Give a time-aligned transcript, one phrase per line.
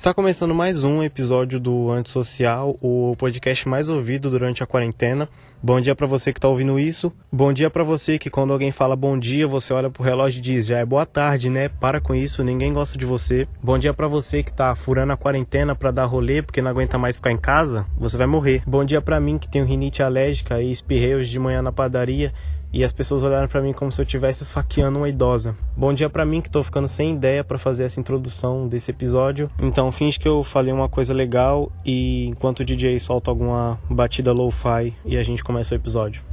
[0.00, 5.28] Está começando mais um episódio do Antissocial, o podcast mais ouvido durante a quarentena.
[5.62, 7.12] Bom dia para você que está ouvindo isso.
[7.30, 10.40] Bom dia para você que quando alguém fala bom dia, você olha pro relógio e
[10.40, 11.68] diz: "Já é boa tarde, né?
[11.68, 13.46] Para com isso, ninguém gosta de você".
[13.62, 16.96] Bom dia para você que tá furando a quarentena para dar rolê porque não aguenta
[16.96, 18.62] mais ficar em casa, você vai morrer.
[18.66, 22.32] Bom dia para mim que tenho rinite alérgica e espirrei hoje de manhã na padaria
[22.72, 25.56] e as pessoas olharam para mim como se eu estivesse esfaqueando uma idosa.
[25.76, 29.50] Bom dia para mim que tô ficando sem ideia para fazer essa introdução desse episódio.
[29.60, 34.32] Então finge que eu falei uma coisa legal e enquanto o DJ solta alguma batida
[34.32, 36.29] lo-fi e a gente começa o episódio.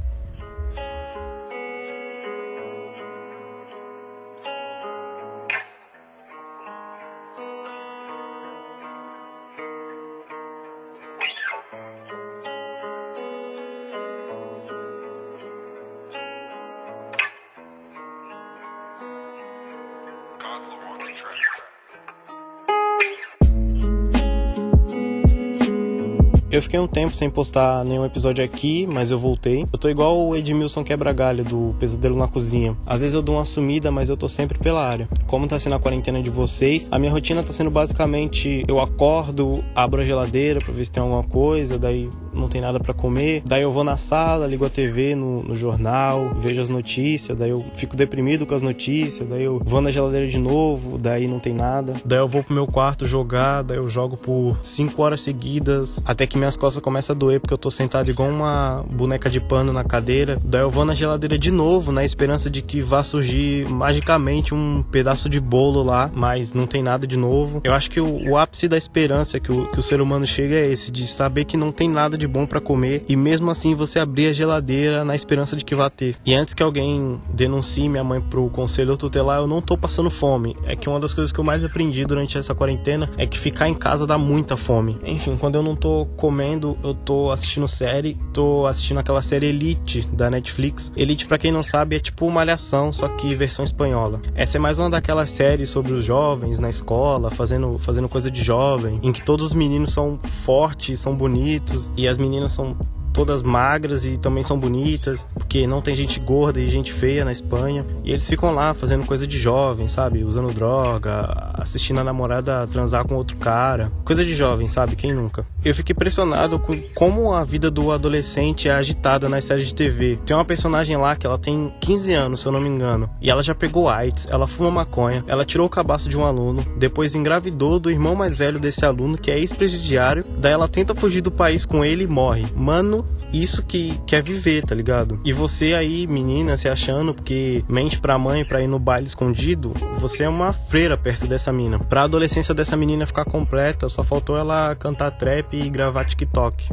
[26.50, 29.66] Eu fiquei um tempo sem postar nenhum episódio aqui, mas eu voltei.
[29.70, 32.74] Eu tô igual o Edmilson Quebra-Galho do Pesadelo na Cozinha.
[32.86, 35.06] Às vezes eu dou uma sumida, mas eu tô sempre pela área.
[35.26, 39.62] Como tá sendo a quarentena de vocês, a minha rotina tá sendo basicamente eu acordo,
[39.74, 43.42] abro a geladeira pra ver se tem alguma coisa, daí não tem nada para comer.
[43.44, 47.50] Daí eu vou na sala, ligo a TV no, no, jornal, vejo as notícias, daí
[47.50, 51.38] eu fico deprimido com as notícias, daí eu vou na geladeira de novo, daí não
[51.38, 52.00] tem nada.
[52.04, 56.26] Daí eu vou pro meu quarto jogar, daí eu jogo por 5 horas seguidas, até
[56.26, 59.72] que minhas costas começam a doer porque eu tô sentado igual uma boneca de pano
[59.72, 60.38] na cadeira.
[60.44, 64.82] Daí eu vou na geladeira de novo, na esperança de que vá surgir magicamente um
[64.82, 67.60] pedaço de bolo lá, mas não tem nada de novo.
[67.64, 70.54] Eu acho que o, o ápice da esperança que o, que o ser humano chega
[70.54, 73.74] é esse, de saber que não tem nada de bom para comer e mesmo assim
[73.74, 76.16] você abrir a geladeira na esperança de que vá ter.
[76.24, 80.56] E antes que alguém denuncie minha mãe pro conselho tutelar, eu não tô passando fome.
[80.64, 83.68] É que uma das coisas que eu mais aprendi durante essa quarentena é que ficar
[83.68, 84.98] em casa dá muita fome.
[85.04, 90.06] Enfim, quando eu não tô comendo, eu tô assistindo série, tô assistindo aquela série Elite
[90.12, 90.92] da Netflix.
[90.96, 94.20] Elite, para quem não sabe, é tipo malhação, só que versão espanhola.
[94.34, 98.42] Essa é mais uma daquelas séries sobre os jovens na escola, fazendo, fazendo coisa de
[98.42, 102.76] jovem, em que todos os meninos são fortes, são bonitos e as meninas são
[103.18, 107.32] todas magras e também são bonitas, porque não tem gente gorda e gente feia na
[107.32, 107.84] Espanha.
[108.04, 110.22] E eles ficam lá fazendo coisa de jovem, sabe?
[110.22, 113.90] Usando droga, assistindo a namorada transar com outro cara.
[114.04, 114.94] Coisa de jovem, sabe?
[114.94, 115.44] Quem nunca?
[115.64, 120.16] Eu fiquei impressionado com como a vida do adolescente é agitada nas séries de TV.
[120.24, 123.28] Tem uma personagem lá que ela tem 15 anos, se eu não me engano, e
[123.28, 127.16] ela já pegou AIDS, ela fuma maconha, ela tirou o cabaço de um aluno, depois
[127.16, 131.32] engravidou do irmão mais velho desse aluno, que é ex-presidiário, daí ela tenta fugir do
[131.32, 132.46] país com ele e morre.
[132.54, 135.20] Mano, isso que quer viver, tá ligado?
[135.24, 139.72] E você aí, menina, se achando porque mente pra mãe pra ir no baile escondido,
[139.96, 141.78] você é uma freira perto dessa mina.
[141.78, 146.68] Pra adolescência dessa menina ficar completa, só faltou ela cantar trap e gravar TikTok.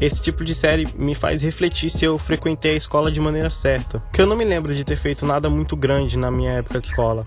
[0.00, 4.00] esse tipo de série me faz refletir se eu frequentei a escola de maneira certa.
[4.00, 6.86] Porque eu não me lembro de ter feito nada muito grande na minha época de
[6.86, 7.26] escola.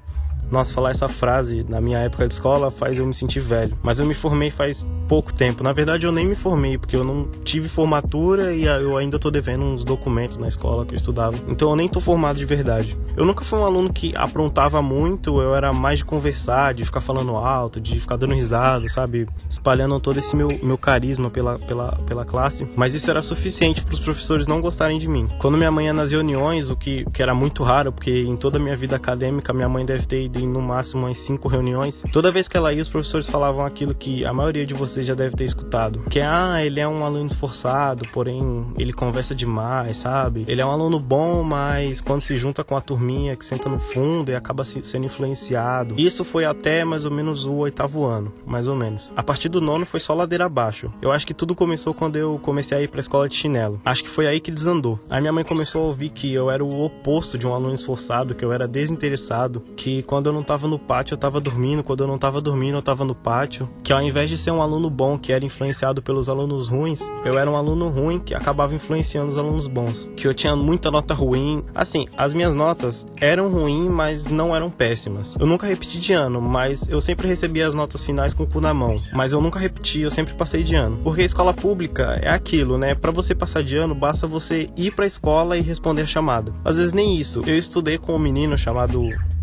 [0.50, 3.78] Nossa, falar essa frase na minha época de escola faz eu me sentir velho.
[3.82, 5.64] Mas eu me formei faz pouco tempo.
[5.64, 9.30] Na verdade, eu nem me formei, porque eu não tive formatura e eu ainda tô
[9.30, 11.38] devendo uns documentos na escola que eu estudava.
[11.48, 12.98] Então eu nem tô formado de verdade.
[13.16, 17.02] Eu nunca fui um aluno que aprontava muito, eu era mais de conversar, de ficar
[17.02, 19.28] falando alto, de ficar dando risada, sabe?
[19.50, 22.66] Espalhando todo esse meu, meu carisma pela, pela, pela classe.
[22.76, 25.28] Mas isso era suficiente para os professores não gostarem de mim.
[25.40, 28.58] Quando minha mãe ia nas reuniões, o que, que era muito raro, porque em toda
[28.58, 32.04] a minha vida acadêmica minha mãe deve ter em no máximo umas cinco reuniões.
[32.12, 35.14] Toda vez que ela ia, os professores falavam aquilo que a maioria de vocês já
[35.14, 36.02] deve ter escutado.
[36.10, 40.46] Que é, ah, ele é um aluno esforçado, porém ele conversa demais, sabe?
[40.48, 43.80] Ele é um aluno bom, mas quando se junta com a turminha que senta no
[43.80, 45.96] fundo e acaba sendo influenciado.
[45.98, 49.12] Isso foi até mais ou menos o oitavo ano, mais ou menos.
[49.16, 50.92] A partir do nono foi só ladeira abaixo.
[51.02, 53.80] Eu acho que tudo começou quando eu comecei a ir pra escola de chinelo.
[53.86, 55.00] Acho que foi aí que desandou.
[55.10, 58.36] Aí minha mãe começou a ouvir que eu era o oposto de um aluno esforçado,
[58.36, 61.84] que eu era desinteressado, que quando eu não tava no pátio, eu tava dormindo.
[61.84, 63.70] Quando eu não tava dormindo, eu tava no pátio.
[63.84, 67.38] Que ao invés de ser um aluno bom que era influenciado pelos alunos ruins, eu
[67.38, 70.10] era um aluno ruim que acabava influenciando os alunos bons.
[70.16, 71.64] Que eu tinha muita nota ruim.
[71.74, 75.36] Assim, as minhas notas eram ruins, mas não eram péssimas.
[75.40, 78.62] Eu nunca repeti de ano, mas eu sempre recebia as notas finais com o cu
[78.62, 79.02] na mão.
[79.14, 80.98] Mas eu nunca repeti, eu sempre passei de ano.
[81.04, 82.96] Porque a escola pública é aquilo, né?
[82.96, 86.54] Para você passar de ano, basta você ir pra escola e responder a chamada.
[86.64, 87.44] Às vezes nem isso.
[87.46, 89.02] Eu estudei com um menino chamado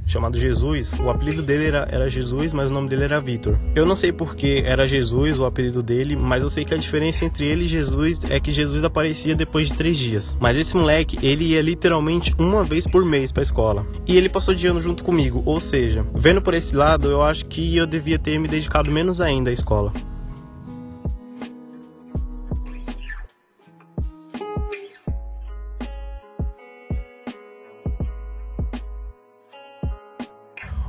[0.08, 0.98] chamado Jesus.
[0.98, 3.56] O apelido dele era, era Jesus, mas o nome dele era Vitor.
[3.74, 7.24] Eu não sei porque era Jesus o apelido dele, mas eu sei que a diferença
[7.24, 10.36] entre ele e Jesus é que Jesus aparecia depois de três dias.
[10.40, 13.86] Mas esse moleque, ele ia literalmente uma vez por mês pra escola.
[14.06, 17.44] E ele passou de ano junto comigo, ou seja, vendo por esse lado, eu acho
[17.44, 19.92] que eu devia ter me dedicado menos ainda à escola.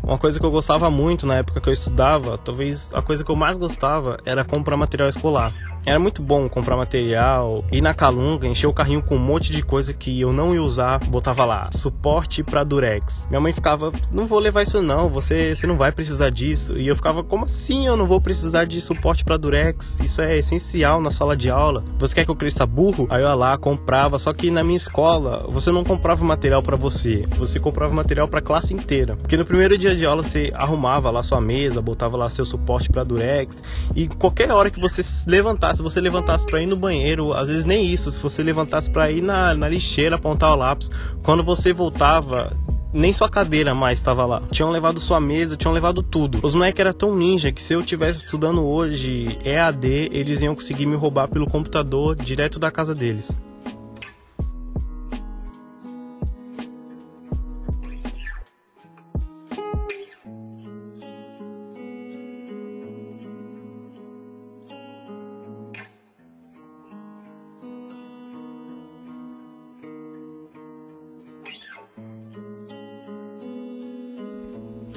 [0.10, 3.30] Uma coisa que eu gostava muito na época que eu estudava, talvez a coisa que
[3.30, 5.54] eu mais gostava era comprar material escolar.
[5.86, 9.64] Era muito bom comprar material, ir na Calunga, encher o carrinho com um monte de
[9.64, 13.28] coisa que eu não ia usar, botava lá, suporte para Durex.
[13.30, 16.78] Minha mãe ficava, não vou levar isso não, você, você não vai precisar disso.
[16.78, 20.00] E eu ficava, como assim eu não vou precisar de suporte para Durex?
[20.02, 21.84] Isso é essencial na sala de aula.
[21.98, 23.08] Você quer que eu cresça burro?
[23.10, 26.76] Aí eu ia lá, comprava, só que na minha escola, você não comprava material para
[26.76, 29.16] você, você comprava material para classe inteira.
[29.16, 32.90] Porque no primeiro dia de aula você arrumava lá sua mesa, botava lá seu suporte
[32.90, 33.62] para Durex,
[33.96, 37.48] e qualquer hora que você se levantasse se você levantasse para ir no banheiro, às
[37.48, 40.92] vezes nem isso, se você levantasse para ir na, na lixeira apontar o lápis,
[41.24, 42.52] quando você voltava,
[42.94, 44.42] nem sua cadeira mais estava lá.
[44.52, 46.40] Tinham levado sua mesa, tinham levado tudo.
[46.44, 50.86] Os moleques eram tão ninja que se eu tivesse estudando hoje EAD, eles iam conseguir
[50.86, 53.32] me roubar pelo computador direto da casa deles.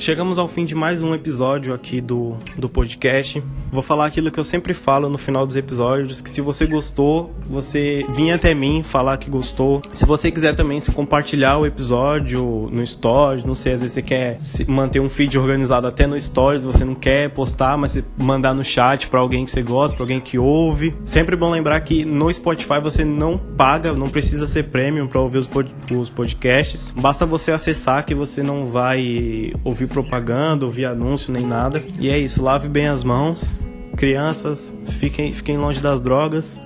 [0.02, 3.40] Chegamos ao fim de mais um episódio aqui do, do podcast.
[3.70, 7.30] Vou falar aquilo que eu sempre falo no final dos episódios, que se você gostou,
[7.48, 9.80] você vinha até mim falar que gostou.
[9.92, 14.02] Se você quiser também se compartilhar o episódio no Stories, não sei, às vezes você
[14.02, 18.64] quer manter um feed organizado até no Stories, você não quer postar, mas mandar no
[18.64, 20.96] chat para alguém que você gosta, para alguém que ouve.
[21.04, 25.38] Sempre bom lembrar que no Spotify você não paga, não precisa ser premium para ouvir
[25.38, 26.90] os, pod os podcasts.
[26.90, 31.82] Basta você acessar que você não vai ouvir propaganda, ouvir anúncio nem nada.
[31.98, 33.58] E é isso, lave bem as mãos.
[33.96, 36.58] Crianças, fiquem, fiquem longe das drogas.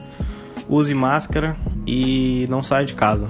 [0.69, 1.56] Use máscara
[1.87, 3.28] e não saia de casa.